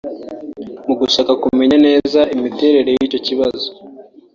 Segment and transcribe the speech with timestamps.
[0.87, 3.67] Mu gushaka kumenya neza imiterere y’icyo kibazo